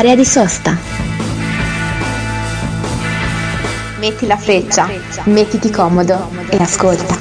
Area 0.00 0.14
di 0.14 0.24
sosta. 0.24 0.78
Metti 3.98 4.26
la 4.26 4.38
freccia, 4.38 4.88
mettiti 5.24 5.68
comodo 5.70 6.30
e 6.48 6.56
ascolta. 6.56 7.18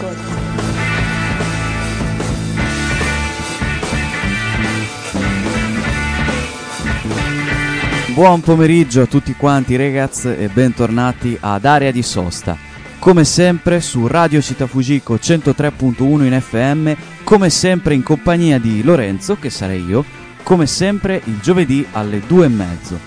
Buon 8.14 8.40
pomeriggio 8.40 9.02
a 9.02 9.08
tutti 9.08 9.36
quanti 9.36 9.76
ragazzi 9.76 10.30
e 10.30 10.48
bentornati 10.48 11.38
ad 11.38 11.66
Area 11.66 11.92
di 11.92 12.02
Sosta. 12.02 12.56
Come 12.98 13.26
sempre 13.26 13.82
su 13.82 14.08
Radio 14.08 14.42
Città 14.42 14.68
Fujiko 14.68 15.16
103.1 15.16 16.24
in 16.24 16.40
FM, 16.40 16.92
come 17.26 17.50
sempre 17.50 17.94
in 17.94 18.04
compagnia 18.04 18.58
di 18.58 18.82
Lorenzo, 18.84 19.36
che 19.36 19.50
sarei 19.50 19.84
io, 19.84 20.19
come 20.44 20.66
sempre 20.66 21.22
il 21.26 21.40
giovedì 21.40 21.86
alle 21.92 22.22
2 22.26 22.46
e 22.46 22.50
mezzo. 22.50 23.00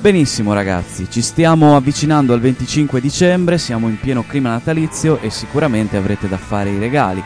Benissimo 0.00 0.52
ragazzi, 0.52 1.06
ci 1.10 1.22
stiamo 1.22 1.76
avvicinando 1.76 2.34
al 2.34 2.40
25 2.40 3.00
dicembre, 3.00 3.56
siamo 3.56 3.88
in 3.88 3.98
pieno 3.98 4.24
clima 4.26 4.50
natalizio 4.50 5.18
e 5.20 5.30
sicuramente 5.30 5.96
avrete 5.96 6.28
da 6.28 6.36
fare 6.36 6.70
i 6.70 6.78
regali. 6.78 7.22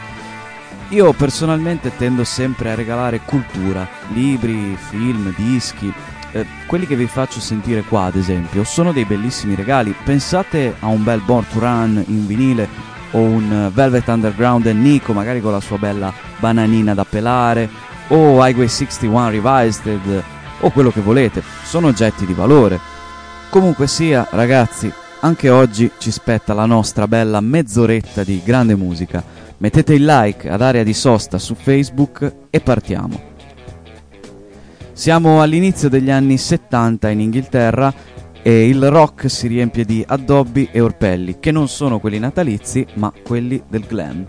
Io 0.90 1.12
personalmente 1.12 1.90
tendo 1.96 2.24
sempre 2.24 2.70
a 2.70 2.74
regalare 2.74 3.20
cultura, 3.24 3.86
libri, 4.12 4.76
film, 4.78 5.34
dischi, 5.36 5.92
eh, 6.32 6.46
quelli 6.66 6.86
che 6.86 6.96
vi 6.96 7.06
faccio 7.06 7.40
sentire 7.40 7.82
qua, 7.82 8.04
ad 8.04 8.16
esempio, 8.16 8.64
sono 8.64 8.92
dei 8.92 9.04
bellissimi 9.04 9.54
regali. 9.54 9.94
Pensate 10.04 10.76
a 10.78 10.86
un 10.86 11.02
bel 11.02 11.20
Born 11.20 11.46
to 11.52 11.58
Run 11.58 12.04
in 12.06 12.26
vinile 12.26 12.68
o 13.12 13.18
un 13.18 13.70
Velvet 13.72 14.06
Underground 14.08 14.66
e 14.66 14.72
Nico, 14.72 15.12
magari 15.12 15.40
con 15.40 15.52
la 15.52 15.60
sua 15.60 15.78
bella 15.78 16.12
bananina 16.38 16.94
da 16.94 17.04
pelare, 17.04 17.68
o 18.08 18.44
Highway 18.44 18.68
61 18.68 19.30
Revised, 19.30 20.22
o 20.60 20.70
quello 20.70 20.90
che 20.90 21.00
volete. 21.00 21.42
Sono 21.64 21.88
oggetti 21.88 22.26
di 22.26 22.32
valore. 22.32 22.78
Comunque 23.50 23.86
sia, 23.86 24.26
ragazzi, 24.30 24.92
anche 25.20 25.50
oggi 25.50 25.90
ci 25.98 26.10
spetta 26.10 26.54
la 26.54 26.66
nostra 26.66 27.08
bella 27.08 27.40
mezz'oretta 27.40 28.22
di 28.22 28.40
grande 28.44 28.76
musica. 28.76 29.22
Mettete 29.58 29.94
il 29.94 30.04
like 30.04 30.48
ad 30.48 30.62
area 30.62 30.82
di 30.82 30.94
sosta 30.94 31.38
su 31.38 31.54
Facebook 31.54 32.32
e 32.50 32.60
partiamo. 32.60 33.20
Siamo 34.92 35.42
all'inizio 35.42 35.88
degli 35.88 36.10
anni 36.10 36.38
70 36.38 37.08
in 37.08 37.20
Inghilterra 37.20 37.92
e 38.42 38.68
il 38.68 38.88
rock 38.90 39.28
si 39.28 39.46
riempie 39.46 39.84
di 39.84 40.04
addobbi 40.06 40.68
e 40.70 40.80
orpelli, 40.80 41.38
che 41.40 41.50
non 41.50 41.68
sono 41.68 41.98
quelli 41.98 42.18
natalizi, 42.18 42.86
ma 42.94 43.12
quelli 43.22 43.62
del 43.68 43.84
glam. 43.86 44.26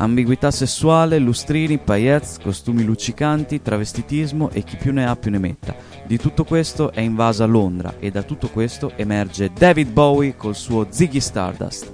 Ambiguità 0.00 0.50
sessuale, 0.50 1.18
lustrini, 1.18 1.76
paillettes, 1.76 2.38
costumi 2.42 2.84
luccicanti, 2.84 3.60
travestitismo 3.60 4.48
e 4.48 4.64
chi 4.64 4.76
più 4.76 4.94
ne 4.94 5.06
ha 5.06 5.14
più 5.14 5.30
ne 5.30 5.38
metta. 5.38 5.76
Di 6.06 6.16
tutto 6.16 6.44
questo 6.44 6.90
è 6.90 7.00
invasa 7.00 7.44
Londra 7.44 7.96
e 7.98 8.10
da 8.10 8.22
tutto 8.22 8.48
questo 8.48 8.92
emerge 8.96 9.50
David 9.52 9.90
Bowie 9.90 10.36
col 10.36 10.56
suo 10.56 10.86
Ziggy 10.88 11.20
Stardust. 11.20 11.92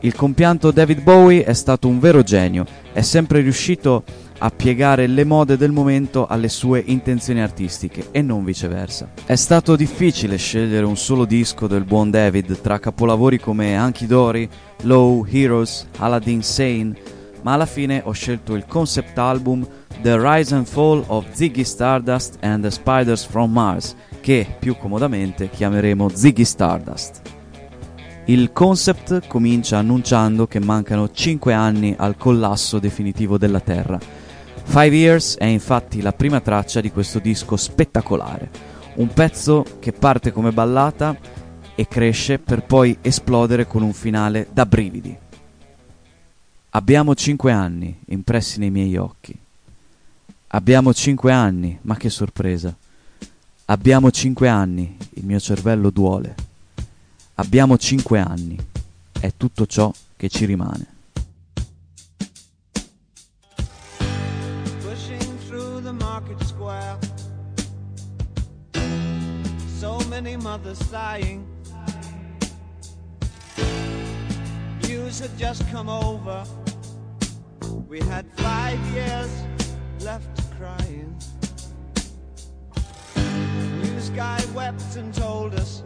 Il 0.00 0.14
compianto 0.14 0.70
David 0.70 1.00
Bowie 1.00 1.42
è 1.44 1.54
stato 1.54 1.88
un 1.88 1.98
vero 2.00 2.22
genio, 2.22 2.66
è 2.92 3.00
sempre 3.00 3.40
riuscito 3.40 4.04
a 4.06 4.25
a 4.38 4.50
piegare 4.50 5.06
le 5.06 5.24
mode 5.24 5.56
del 5.56 5.72
momento 5.72 6.26
alle 6.26 6.48
sue 6.48 6.82
intenzioni 6.84 7.40
artistiche 7.40 8.08
e 8.10 8.22
non 8.22 8.44
viceversa. 8.44 9.10
È 9.24 9.34
stato 9.34 9.76
difficile 9.76 10.36
scegliere 10.36 10.84
un 10.84 10.96
solo 10.96 11.24
disco 11.24 11.66
del 11.66 11.84
buon 11.84 12.10
David 12.10 12.60
tra 12.60 12.78
capolavori 12.78 13.38
come 13.38 13.76
Anki 13.76 14.06
Dory, 14.06 14.48
Low, 14.82 15.24
Heroes, 15.28 15.86
Aladdin 15.98 16.42
Sane, 16.42 16.94
ma 17.42 17.54
alla 17.54 17.66
fine 17.66 18.02
ho 18.04 18.12
scelto 18.12 18.54
il 18.54 18.66
concept 18.66 19.16
album 19.18 19.66
The 20.02 20.18
Rise 20.18 20.54
and 20.54 20.66
Fall 20.66 21.02
of 21.06 21.26
Ziggy 21.32 21.64
Stardust 21.64 22.36
and 22.40 22.62
the 22.62 22.70
Spiders 22.70 23.24
from 23.24 23.52
Mars, 23.52 23.94
che 24.20 24.46
più 24.58 24.76
comodamente 24.76 25.48
chiameremo 25.48 26.10
Ziggy 26.12 26.44
Stardust. 26.44 27.22
Il 28.26 28.52
concept 28.52 29.28
comincia 29.28 29.78
annunciando 29.78 30.48
che 30.48 30.58
mancano 30.58 31.08
5 31.08 31.52
anni 31.52 31.94
al 31.96 32.16
collasso 32.16 32.80
definitivo 32.80 33.38
della 33.38 33.60
Terra 33.60 34.24
Five 34.68 34.94
Years 34.94 35.36
è 35.36 35.46
infatti 35.46 36.02
la 36.02 36.12
prima 36.12 36.40
traccia 36.40 36.82
di 36.82 36.90
questo 36.90 37.18
disco 37.18 37.56
spettacolare, 37.56 38.50
un 38.96 39.08
pezzo 39.08 39.64
che 39.78 39.92
parte 39.92 40.32
come 40.32 40.52
ballata 40.52 41.16
e 41.74 41.88
cresce 41.88 42.38
per 42.38 42.64
poi 42.64 42.98
esplodere 43.00 43.66
con 43.66 43.82
un 43.82 43.94
finale 43.94 44.48
da 44.52 44.66
brividi. 44.66 45.16
Abbiamo 46.70 47.14
cinque 47.14 47.52
anni 47.52 48.00
impressi 48.08 48.58
nei 48.58 48.70
miei 48.70 48.96
occhi. 48.96 49.34
Abbiamo 50.48 50.92
cinque 50.92 51.32
anni, 51.32 51.78
ma 51.82 51.96
che 51.96 52.10
sorpresa. 52.10 52.74
Abbiamo 53.66 54.10
cinque 54.10 54.48
anni, 54.48 54.96
il 55.14 55.24
mio 55.24 55.40
cervello 55.40 55.88
duole. 55.88 56.34
Abbiamo 57.36 57.78
cinque 57.78 58.18
anni, 58.18 58.58
è 59.18 59.32
tutto 59.36 59.64
ciò 59.64 59.90
che 60.16 60.28
ci 60.28 60.44
rimane. 60.44 60.95
Many 70.26 70.42
mothers 70.42 70.78
sighing. 70.86 71.46
News 74.82 75.20
had 75.20 75.38
just 75.38 75.62
come 75.70 75.88
over. 75.88 76.44
We 77.86 78.00
had 78.00 78.26
five 78.36 78.80
years 78.92 79.30
left 80.00 80.42
crying. 80.58 81.16
News 83.84 84.08
guy 84.10 84.42
wept 84.52 84.96
and 84.96 85.14
told 85.14 85.54
us 85.54 85.84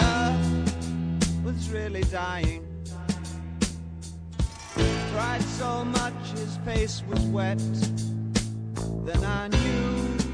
Earth 0.00 1.44
was 1.44 1.70
really 1.70 2.02
dying. 2.02 2.66
Cried 5.12 5.42
so 5.42 5.84
much 5.84 6.14
his 6.32 6.56
face 6.64 7.04
was 7.08 7.20
wet. 7.26 7.62
Then 9.04 9.24
I 9.24 9.46
knew 9.46 10.33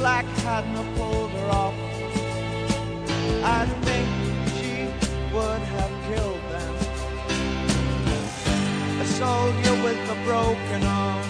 black 0.00 0.24
hadn't 0.48 0.96
pulled 0.96 1.30
her 1.30 1.48
off, 1.50 1.74
I 3.44 3.66
think 3.84 4.08
she 4.56 4.74
would 5.34 5.62
have 5.76 5.92
killed 6.08 6.44
them. 6.54 6.74
A 9.04 9.06
soldier 9.20 9.74
with 9.84 10.00
a 10.16 10.18
broken 10.24 10.82
arm 10.84 11.22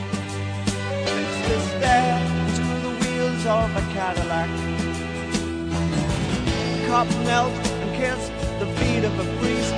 fixed 1.05 1.47
his 1.51 1.65
stare 1.75 2.21
to 2.59 2.65
the 2.85 2.93
wheels 3.01 3.45
of 3.59 3.69
a 3.75 3.85
Cadillac. 3.97 4.51
The 6.71 6.87
cop 6.87 7.09
knelt 7.27 7.53
and 7.83 7.91
kissed 8.01 8.33
the 8.61 8.69
feet 8.79 9.03
of 9.03 9.15
a 9.19 9.27
priest, 9.41 9.75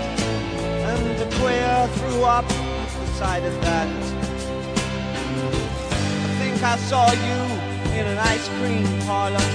and 0.91 1.03
the 1.19 1.29
queer 1.39 1.89
threw 1.97 2.25
up 2.25 2.45
of 2.45 3.57
that. 3.63 3.89
I 6.27 6.31
think 6.41 6.63
I 6.63 6.77
saw 6.77 7.11
you 7.11 7.72
in 7.95 8.07
an 8.07 8.19
ice 8.19 8.49
cream 8.59 8.87
parlor, 9.07 9.49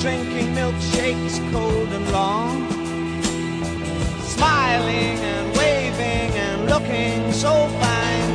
drinking 0.00 0.52
milkshakes 0.54 1.36
cold 1.52 1.88
and 1.88 2.10
long, 2.10 2.68
smiling 4.22 5.18
and 5.32 5.56
waving 5.56 6.30
and 6.46 6.66
looking 6.66 7.32
so 7.32 7.52
fine. 7.82 8.30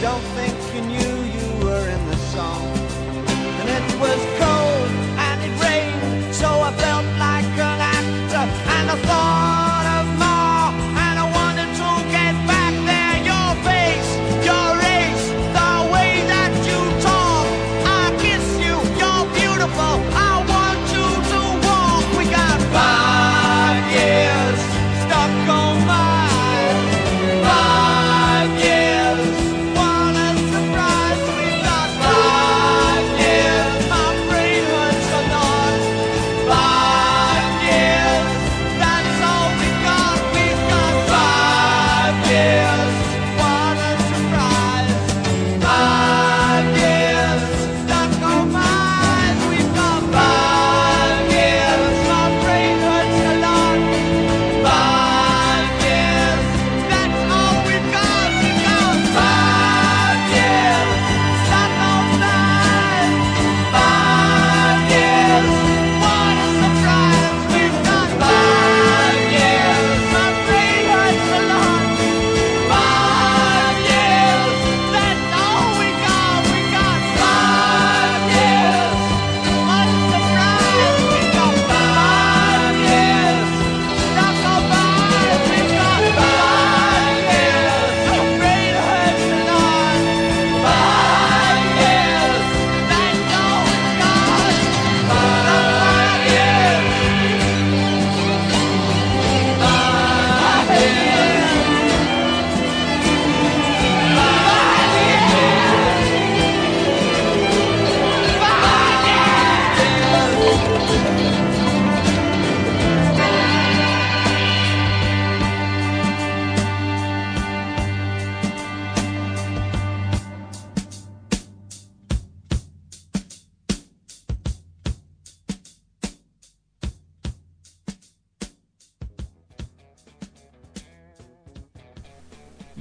Don't 0.00 0.26
think 0.36 0.54
you 0.74 0.80
knew 0.82 1.14
you 1.36 1.64
were 1.64 1.88
in 1.88 2.06
the 2.08 2.16
song. 2.34 2.66
And 3.60 3.68
it 3.68 4.00
was 4.00 4.31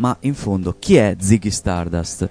Ma 0.01 0.17
in 0.21 0.33
fondo, 0.33 0.77
chi 0.79 0.95
è 0.95 1.15
Ziggy 1.19 1.51
Stardust? 1.51 2.27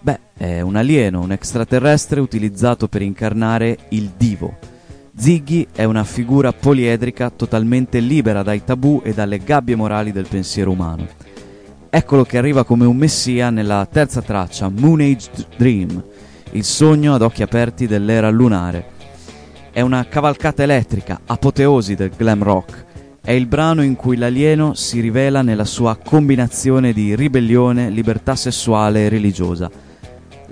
Beh, 0.00 0.18
è 0.36 0.60
un 0.60 0.74
alieno, 0.74 1.20
un 1.20 1.30
extraterrestre 1.30 2.18
utilizzato 2.18 2.88
per 2.88 3.00
incarnare 3.00 3.78
il 3.90 4.10
divo. 4.16 4.56
Ziggy 5.14 5.68
è 5.72 5.84
una 5.84 6.02
figura 6.02 6.52
poliedrica 6.52 7.30
totalmente 7.30 8.00
libera 8.00 8.42
dai 8.42 8.64
tabù 8.64 9.02
e 9.04 9.14
dalle 9.14 9.38
gabbie 9.38 9.76
morali 9.76 10.10
del 10.10 10.26
pensiero 10.26 10.72
umano. 10.72 11.06
Eccolo 11.88 12.24
che 12.24 12.38
arriva 12.38 12.64
come 12.64 12.86
un 12.86 12.96
messia 12.96 13.50
nella 13.50 13.86
terza 13.88 14.20
traccia, 14.20 14.68
Moon 14.68 14.98
Age 14.98 15.30
Dream, 15.56 16.02
il 16.50 16.64
sogno 16.64 17.14
ad 17.14 17.22
occhi 17.22 17.44
aperti 17.44 17.86
dell'era 17.86 18.30
lunare. 18.30 18.84
È 19.70 19.80
una 19.80 20.04
cavalcata 20.08 20.64
elettrica, 20.64 21.20
apoteosi 21.24 21.94
del 21.94 22.10
glam 22.16 22.42
rock. 22.42 22.86
È 23.24 23.30
il 23.30 23.46
brano 23.46 23.84
in 23.84 23.94
cui 23.94 24.16
l'alieno 24.16 24.74
si 24.74 24.98
rivela 24.98 25.42
nella 25.42 25.64
sua 25.64 25.96
combinazione 25.96 26.92
di 26.92 27.14
ribellione, 27.14 27.88
libertà 27.88 28.34
sessuale 28.34 29.04
e 29.04 29.08
religiosa 29.08 29.70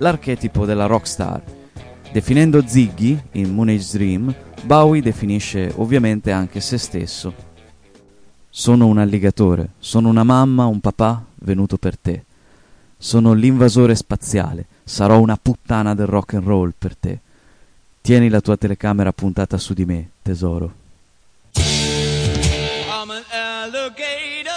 l'archetipo 0.01 0.65
della 0.65 0.87
rockstar. 0.87 1.43
Definendo 2.13 2.67
Ziggy 2.67 3.19
in 3.33 3.53
Moon 3.53 3.69
Age 3.69 3.99
Dream, 3.99 4.35
Bowie 4.63 5.03
definisce 5.03 5.73
ovviamente 5.77 6.33
anche 6.33 6.61
se 6.61 6.79
stesso. 6.79 7.33
Sono 8.49 8.87
un 8.87 8.99
alligatore, 8.99 9.71
sono 9.79 10.09
una 10.09 10.25
mamma, 10.25 10.67
un 10.67 10.81
papà 10.81 11.25
venuto 11.41 11.77
per 11.77 11.97
te. 11.97 12.25
Sono 12.97 13.33
l'invasore 13.33 13.95
spaziale, 13.95 14.67
sarò 14.85 15.21
una 15.21 15.39
puttana 15.41 15.95
del 15.95 16.07
rock 16.07 16.35
and 16.35 16.47
roll 16.47 16.73
per 16.77 16.97
te. 16.97 17.19
Tieni 18.01 18.29
la 18.29 18.41
tua 18.41 18.57
telecamera 18.57 19.13
puntata 19.13 19.57
su 19.57 19.73
di 19.73 19.85
me, 19.85 20.11
tesoro. 20.23 20.75
I'm 23.11 23.17
an 23.17 23.25
alligator. 23.33 24.51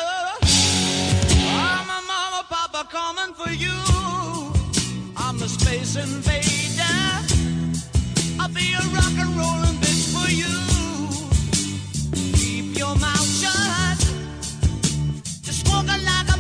I'm 0.46 1.90
a 1.90 2.02
mama, 2.06 2.46
papa 2.48 2.88
coming 2.88 3.34
for 3.34 3.50
you. 3.50 3.74
I'm 5.18 5.40
the 5.40 5.50
space 5.50 5.96
invader. 5.96 6.84
I'll 8.40 8.50
be 8.50 8.74
a 8.74 8.84
rock 8.94 9.18
and 9.18 9.36
rollin' 9.36 9.78
bitch 9.82 10.06
for 10.14 10.30
you. 10.30 10.54
Keep 12.36 12.78
your 12.78 12.96
mouth 12.98 13.28
shut. 13.42 13.98
Just 15.42 15.68
walking 15.68 16.06
like 16.06 16.33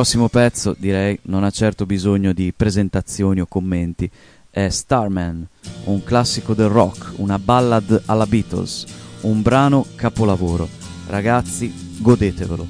prossimo 0.00 0.30
pezzo, 0.30 0.74
direi, 0.78 1.18
non 1.24 1.44
ha 1.44 1.50
certo 1.50 1.84
bisogno 1.84 2.32
di 2.32 2.54
presentazioni 2.56 3.42
o 3.42 3.46
commenti. 3.46 4.10
È 4.48 4.70
Starman, 4.70 5.46
un 5.84 6.02
classico 6.02 6.54
del 6.54 6.70
rock, 6.70 7.12
una 7.16 7.38
ballad 7.38 8.04
alla 8.06 8.24
Beatles, 8.24 8.86
un 9.22 9.42
brano 9.42 9.84
capolavoro. 9.96 10.66
Ragazzi, 11.06 11.98
godetevelo. 11.98 12.66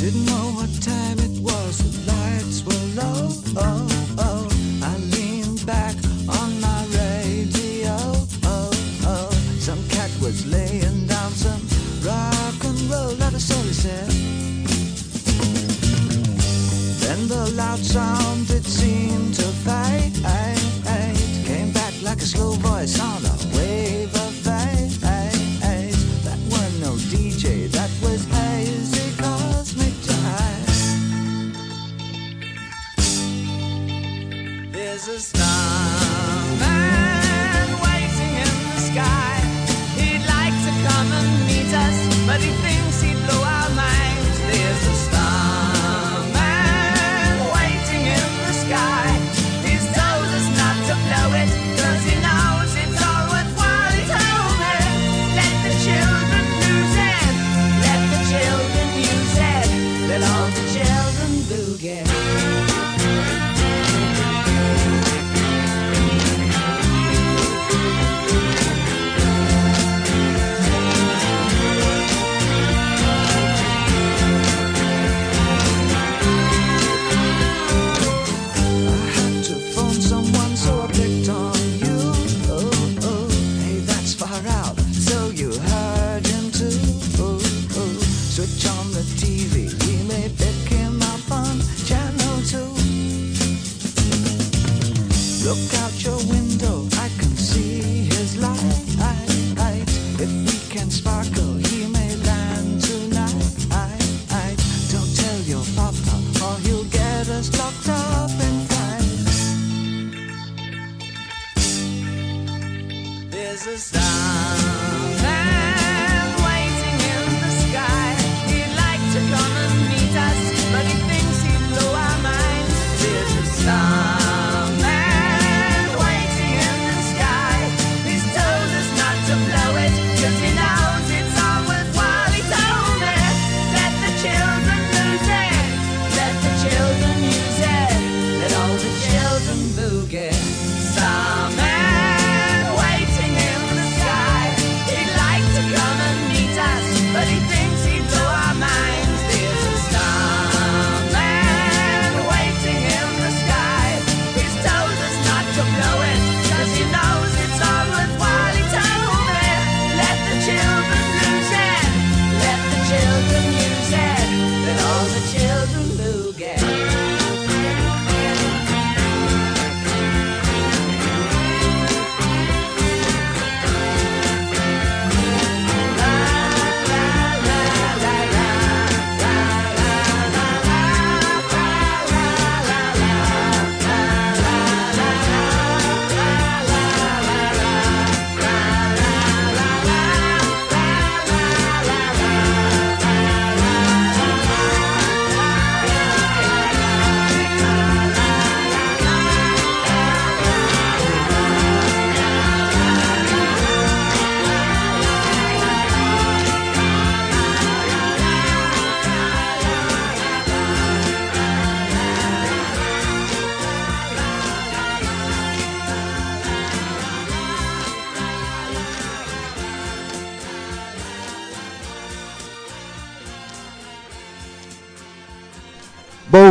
Didn't 0.00 0.26
know 0.26 0.52
what 0.56 0.68
time 0.80 1.01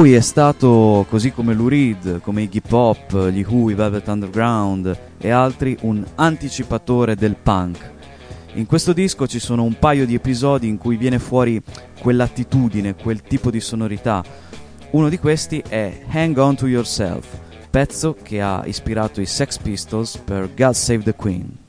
lui 0.02 0.14
è 0.14 0.20
stato, 0.22 1.06
così 1.08 1.32
come 1.32 1.54
Lou 1.54 1.68
Reed, 1.68 2.22
come 2.22 2.42
Iggy 2.42 2.62
Pop, 2.62 3.30
gli 3.30 3.46
Who, 3.48 3.70
i 3.70 3.76
Velvet 3.76 4.08
Underground 4.08 4.98
e 5.20 5.30
altri, 5.30 5.78
un 5.82 6.04
anticipatore 6.16 7.14
del 7.16 7.36
punk. 7.36 7.92
In 8.54 8.66
questo 8.66 8.94
disco 8.94 9.28
ci 9.28 9.38
sono 9.38 9.62
un 9.62 9.78
paio 9.78 10.08
di 10.08 10.16
episodi 10.16 10.68
in 10.68 10.80
cui 10.80 10.98
viene 10.98 11.20
fuori 11.20 11.62
quell'attitudine, 12.00 12.96
quel 12.96 13.22
tipo 13.22 13.52
di 13.52 13.60
sonorità. 13.60 14.24
Uno 14.90 15.08
di 15.08 15.20
questi 15.20 15.62
è 15.68 16.02
Hang 16.10 16.36
On 16.36 16.56
To 16.56 16.66
Yourself, 16.66 17.28
pezzo 17.70 18.18
che 18.20 18.42
ha 18.42 18.64
ispirato 18.66 19.22
i 19.22 19.28
Sex 19.28 19.60
Pistols 19.60 20.18
per 20.18 20.50
God 20.56 20.74
Save 20.74 21.04
the 21.04 21.14
Queen. 21.14 21.61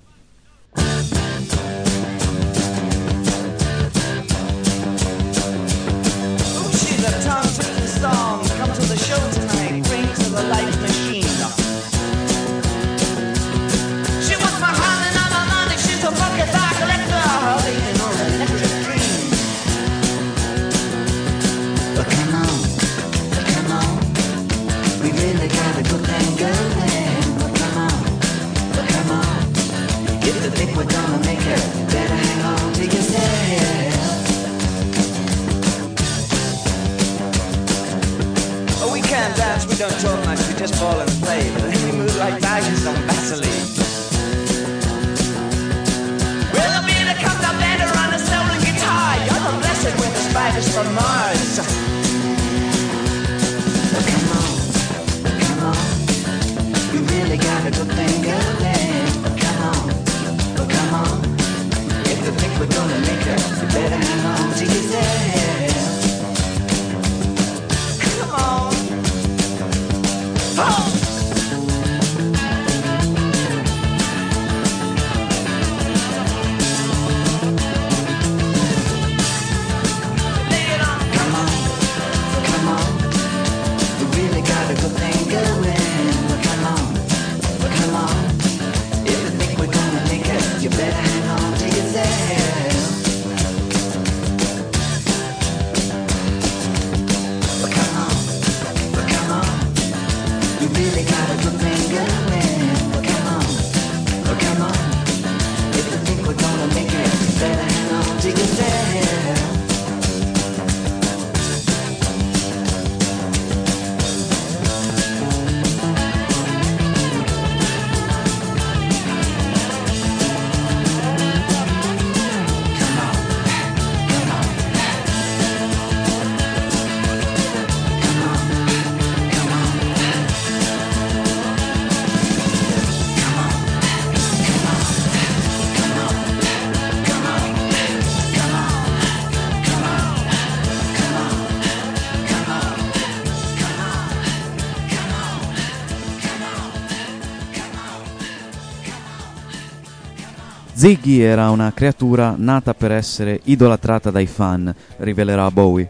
Ziggy 150.83 151.21
era 151.21 151.49
una 151.51 151.73
creatura 151.73 152.35
nata 152.37 152.75
per 152.75 152.91
essere 152.91 153.39
idolatrata 153.45 154.11
dai 154.11 154.27
fan, 154.27 154.75
rivelerà 154.97 155.49
Bowie. 155.49 155.89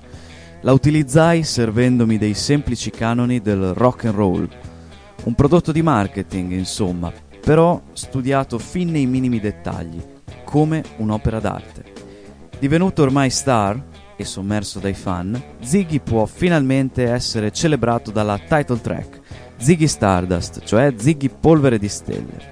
La 0.60 0.72
utilizzai 0.74 1.44
servendomi 1.44 2.18
dei 2.18 2.34
semplici 2.34 2.90
canoni 2.90 3.40
del 3.40 3.72
rock 3.72 4.04
and 4.04 4.14
roll. 4.14 4.46
Un 5.24 5.34
prodotto 5.34 5.72
di 5.72 5.80
marketing, 5.80 6.52
insomma, 6.52 7.10
però 7.40 7.80
studiato 7.94 8.58
fin 8.58 8.90
nei 8.90 9.06
minimi 9.06 9.40
dettagli, 9.40 9.98
come 10.44 10.84
un'opera 10.98 11.40
d'arte. 11.40 11.84
Divenuto 12.58 13.00
ormai 13.00 13.30
star 13.30 13.82
e 14.14 14.26
sommerso 14.26 14.78
dai 14.78 14.92
fan, 14.92 15.42
Ziggy 15.62 16.00
può 16.00 16.26
finalmente 16.26 17.08
essere 17.08 17.50
celebrato 17.50 18.10
dalla 18.10 18.38
title 18.38 18.82
track, 18.82 19.20
Ziggy 19.56 19.88
Stardust, 19.88 20.62
cioè 20.64 20.92
Ziggy 20.98 21.30
Polvere 21.30 21.78
di 21.78 21.88
Stelle 21.88 22.51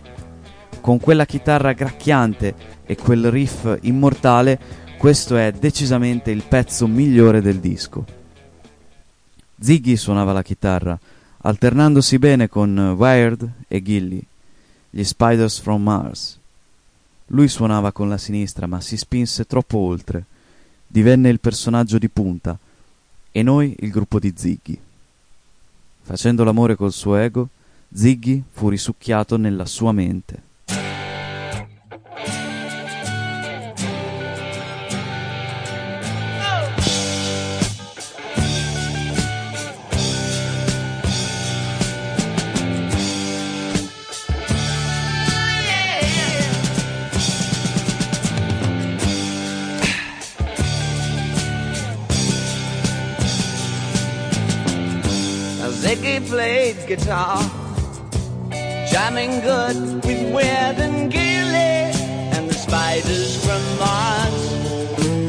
con 0.81 0.99
quella 0.99 1.27
chitarra 1.27 1.73
gracchiante 1.73 2.55
e 2.85 2.97
quel 2.97 3.31
riff 3.31 3.79
immortale, 3.83 4.59
questo 4.99 5.37
è 5.37 5.53
decisamente 5.53 6.31
il 6.31 6.43
pezzo 6.43 6.87
migliore 6.87 7.41
del 7.41 7.59
disco. 7.59 8.05
Ziggy 9.59 9.97
suonava 9.97 10.33
la 10.33 10.43
chitarra, 10.43 10.99
alternandosi 11.43 12.19
bene 12.19 12.49
con 12.49 12.95
Wired 12.97 13.51
e 13.69 13.83
Gilly, 13.83 14.23
gli 14.91 15.05
Spiders 15.05 15.61
from 15.61 15.83
Mars. 15.83 16.39
Lui 17.27 17.49
suonava 17.49 17.93
con 17.93 18.09
la 18.09 18.19
sinistra, 18.19 18.67
ma 18.67 18.81
si 18.81 18.97
spinse 18.97 19.47
troppo 19.47 19.79
oltre. 19.79 20.25
Divenne 20.87 21.29
il 21.29 21.41
personaggio 21.41 21.99
di 21.99 22.09
punta 22.09 22.59
e 23.31 23.43
noi 23.43 23.77
il 23.81 23.91
gruppo 23.91 24.19
di 24.19 24.33
Ziggy. 24.37 24.79
Facendo 26.03 26.43
l'amore 26.43 26.75
col 26.75 26.93
suo 26.93 27.17
ego, 27.17 27.49
Ziggy 27.93 28.43
fu 28.51 28.69
risucchiato 28.69 29.37
nella 29.37 29.67
sua 29.67 29.93
mente. 29.93 30.49
Played 56.31 56.77
guitar, 56.87 57.43
jamming 58.89 59.41
good 59.41 59.77
with 60.05 60.33
Weird 60.33 60.79
and 60.79 61.11
Gilly 61.11 61.75
and 62.35 62.49
the 62.49 62.55
spiders 62.55 63.45
from 63.45 63.61
Mars. 63.81 64.43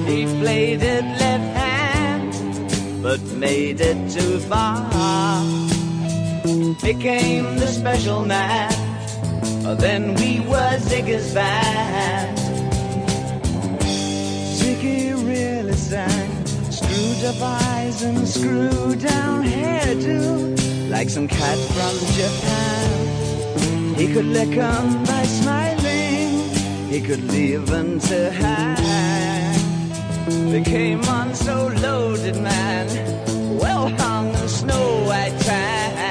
He 0.07 0.25
played 0.39 0.83
it 0.83 1.03
left 1.23 1.57
hand, 1.57 3.01
but 3.01 3.19
made 3.45 3.81
it 3.81 4.11
too 4.11 4.39
far. 4.41 5.41
Became 6.83 7.57
the 7.57 7.67
special 7.67 8.23
man. 8.23 8.71
Then 9.79 10.13
we 10.15 10.41
were 10.41 10.77
Ziggy's 10.77 11.33
band. 11.33 12.37
Ziggy 14.59 15.15
really 15.27 15.73
sang. 15.73 16.45
Screwed 16.69 17.23
up 17.25 17.41
eyes 17.41 18.03
and 18.03 18.27
screwed 18.27 18.99
down 18.99 19.43
hairdo, 19.43 20.60
like 20.91 21.09
some 21.09 21.27
cat 21.27 21.57
from 21.73 21.95
Japan. 22.19 23.95
He 23.95 24.13
could 24.13 24.25
lick 24.25 24.57
'em 24.57 25.03
by 25.05 25.23
smiling, 25.23 26.49
he 26.89 26.99
could 26.99 27.23
leave 27.31 27.65
them 27.67 27.99
to 28.09 28.29
hang. 28.29 29.59
They 30.51 30.61
came 30.61 31.01
on 31.17 31.33
so 31.33 31.71
loaded, 31.81 32.35
man, 32.41 32.87
well 33.57 33.87
hung 34.01 34.27
in 34.41 34.47
snow 34.49 34.85
white 35.07 35.37
tan. 35.39 36.10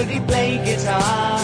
Could 0.00 0.08
he 0.08 0.20
play 0.20 0.56
guitar. 0.64 1.39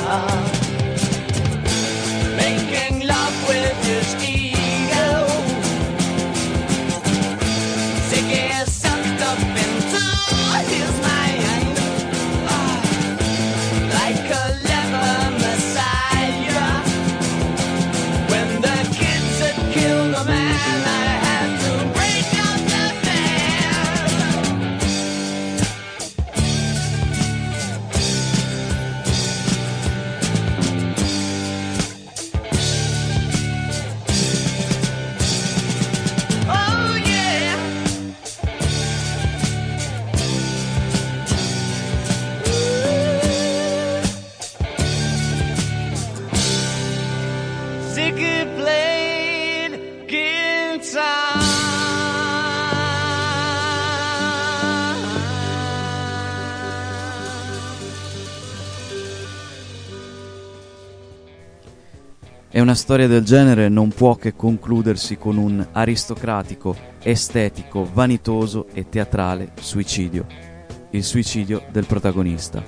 Una 62.66 62.74
storia 62.74 63.06
del 63.06 63.22
genere 63.22 63.68
non 63.68 63.90
può 63.90 64.16
che 64.16 64.34
concludersi 64.34 65.16
con 65.16 65.36
un 65.36 65.64
aristocratico, 65.70 66.74
estetico, 67.00 67.88
vanitoso 67.94 68.66
e 68.72 68.88
teatrale 68.88 69.52
suicidio. 69.60 70.26
Il 70.90 71.04
suicidio 71.04 71.62
del 71.70 71.86
protagonista. 71.86 72.60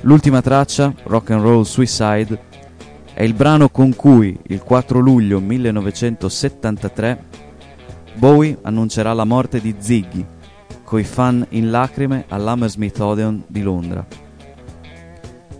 L'ultima 0.00 0.40
traccia, 0.40 0.94
Rock 1.02 1.28
and 1.32 1.42
Roll 1.42 1.64
Suicide, 1.64 2.40
è 3.12 3.22
il 3.22 3.34
brano 3.34 3.68
con 3.68 3.94
cui 3.94 4.34
il 4.44 4.62
4 4.62 4.98
luglio 4.98 5.40
1973 5.40 7.24
Bowie 8.14 8.56
annuncerà 8.62 9.12
la 9.12 9.24
morte 9.24 9.60
di 9.60 9.74
Ziggy, 9.76 10.24
coi 10.84 11.04
fan 11.04 11.44
in 11.50 11.70
lacrime 11.70 12.24
all'Hammersmith 12.28 12.98
Odeon 12.98 13.44
di 13.46 13.60
Londra. 13.60 14.06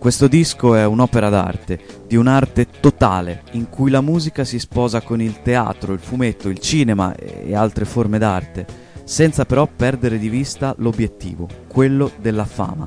Questo 0.03 0.27
disco 0.27 0.75
è 0.75 0.85
un'opera 0.85 1.29
d'arte, 1.29 1.79
di 2.07 2.17
un'arte 2.17 2.67
totale, 2.81 3.43
in 3.51 3.69
cui 3.69 3.89
la 3.89 4.01
musica 4.01 4.43
si 4.43 4.59
sposa 4.59 4.99
con 4.99 5.21
il 5.21 5.41
teatro, 5.41 5.93
il 5.93 5.99
fumetto, 5.99 6.49
il 6.49 6.59
cinema 6.59 7.15
e 7.15 7.55
altre 7.55 7.85
forme 7.85 8.17
d'arte, 8.17 8.65
senza 9.05 9.45
però 9.45 9.65
perdere 9.65 10.19
di 10.19 10.27
vista 10.27 10.75
l'obiettivo, 10.79 11.47
quello 11.67 12.11
della 12.19 12.43
fama. 12.43 12.85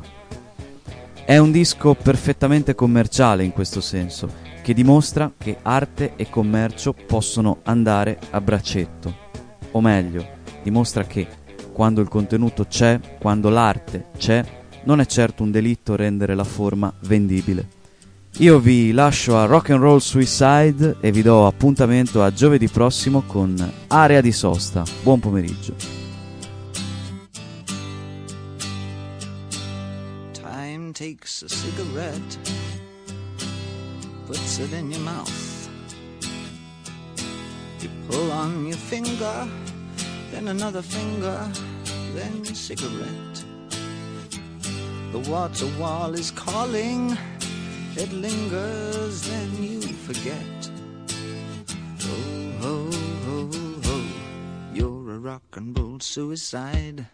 È 1.25 1.39
un 1.39 1.53
disco 1.53 1.95
perfettamente 1.95 2.75
commerciale 2.75 3.45
in 3.45 3.53
questo 3.53 3.81
senso, 3.81 4.29
che 4.61 4.75
dimostra 4.75 5.33
che 5.39 5.57
arte 5.63 6.17
e 6.17 6.29
commercio 6.29 6.95
possono 7.07 7.61
andare 7.63 8.19
a 8.29 8.43
braccetto. 8.43 9.17
O 9.71 9.81
meglio, 9.81 10.23
dimostra 10.63 11.05
che 11.05 11.27
quando 11.73 12.03
il 12.03 12.09
contenuto 12.09 12.67
c'è, 12.67 13.01
quando 13.19 13.49
l'arte 13.49 14.09
c'è, 14.19 14.45
non 14.87 15.01
è 15.01 15.07
certo 15.07 15.43
un 15.43 15.51
delitto 15.51 15.95
rendere 15.95 16.35
la 16.35 16.45
forma 16.45 16.93
vendibile. 17.01 17.75
Io 18.39 18.59
vi 18.59 18.93
lascio 18.93 19.39
a 19.39 19.47
Rock 19.47 19.71
and 19.71 19.81
Roll 19.81 19.99
Suicide 19.99 20.97
e 21.01 21.11
vi 21.11 21.23
do 21.23 21.47
appuntamento 21.47 22.23
a 22.23 22.33
giovedì 22.33 22.69
prossimo 22.69 23.23
con 23.23 23.73
Area 23.89 24.21
di 24.21 24.31
Sosta. 24.33 24.85
Buon 25.03 25.21
pomeriggio. 25.21 25.75
Time 30.33 30.93
takes 30.93 31.43
a 31.43 31.49
cigarette, 31.49 32.39
puts 34.27 34.59
it 34.59 34.73
in 34.73 34.91
your 34.91 35.03
mouth. 35.03 35.31
You 37.81 37.89
pull 38.07 38.31
on 38.31 38.67
your 38.67 38.77
finger, 38.77 39.49
then 40.31 40.49
another 40.49 40.83
finger, 40.83 41.51
then 42.15 42.45
cigarette. 42.45 43.46
The 45.17 45.31
water 45.31 45.67
wall 45.79 46.13
is 46.13 46.31
calling, 46.31 47.17
it 47.97 48.13
lingers, 48.13 49.23
then 49.23 49.63
you 49.63 49.81
forget. 49.81 50.71
Oh, 52.03 52.53
ho, 52.61 52.91
ho, 53.25 53.51
ho, 53.83 54.05
you're 54.75 55.13
a 55.13 55.19
rock 55.19 55.41
and 55.55 55.79
roll 55.79 56.01
suicide. 56.01 57.07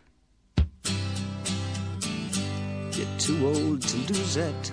You're 2.91 3.19
too 3.19 3.47
old 3.47 3.83
to 3.83 3.97
lose 4.12 4.37
it, 4.37 4.73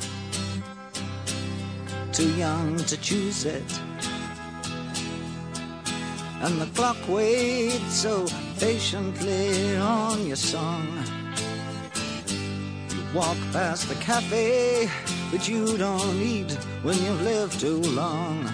too 2.12 2.34
young 2.34 2.78
to 2.78 2.98
choose 2.98 3.46
it. 3.46 3.80
And 6.42 6.60
the 6.60 6.70
clock 6.74 6.98
waits 7.08 7.94
so 7.94 8.26
patiently 8.58 9.78
on 9.78 10.26
your 10.26 10.36
song. 10.36 11.19
Walk 13.14 13.38
past 13.52 13.90
the 13.90 13.96
cafe, 13.96 14.88
but 15.32 15.50
you 15.50 15.80
don't 15.80 16.22
eat 16.22 16.52
when 16.84 16.96
you've 17.02 17.24
lived 17.24 17.60
too 17.60 17.82
long. 17.82 18.48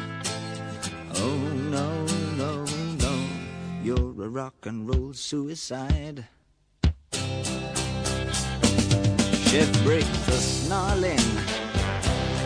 Oh 1.16 1.38
no, 1.70 2.06
no, 2.38 2.64
no, 3.04 3.28
you're 3.84 4.24
a 4.24 4.30
rock 4.30 4.56
and 4.64 4.88
roll 4.88 5.12
suicide. 5.12 6.26
Ship 9.52 9.70
break 9.84 10.08
the 10.26 10.40
snarling 10.40 11.20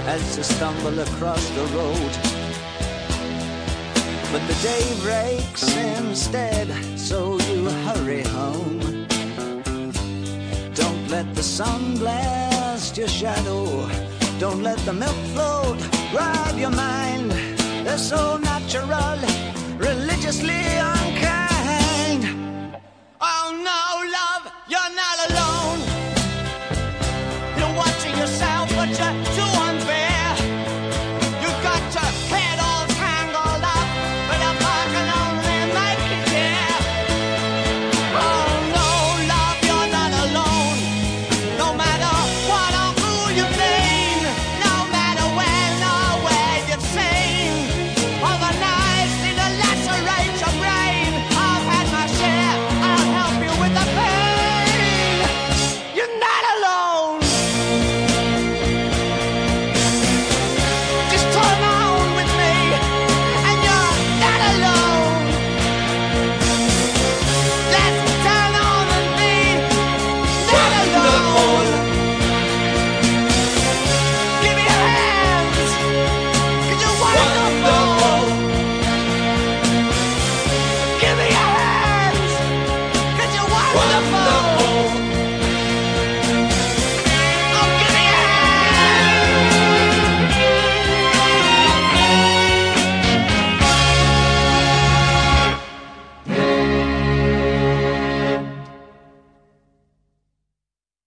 as 0.08 0.36
you 0.36 0.41
stumble 0.41 0.98
across 1.00 1.48
the 1.52 1.65
road. 1.78 2.13
But 4.32 4.41
the 4.48 4.58
day 4.63 4.84
breaks 5.02 5.76
instead, 5.76 6.69
so 6.98 7.38
you 7.52 7.69
hurry 7.69 8.24
home. 8.24 8.88
Let 11.10 11.34
the 11.34 11.41
sun 11.41 11.98
blast 11.98 12.95
your 12.95 13.08
shadow. 13.08 13.89
Don't 14.39 14.62
let 14.62 14.78
the 14.86 14.93
milk 14.93 15.15
float 15.34 15.80
rob 16.13 16.56
your 16.58 16.69
mind. 16.69 17.32
They're 17.84 17.98
so 17.98 18.38
natural, 18.38 19.17
religiously 19.80 20.62
unkind. 20.78 21.38